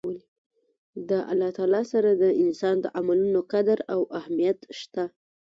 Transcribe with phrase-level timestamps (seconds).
[1.09, 5.03] د الله تعالی سره د انسان د عملونو قدر او اهميت شته